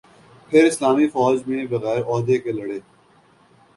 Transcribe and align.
پھر 0.51 0.63
اسلامی 0.65 1.07
فوج 1.07 1.41
میں 1.47 1.65
بغیر 1.65 2.01
عہدہ 2.03 2.37
کے 2.43 2.51
لڑے 2.51 2.79